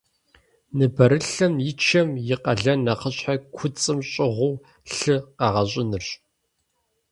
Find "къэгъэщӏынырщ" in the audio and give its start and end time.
5.37-6.07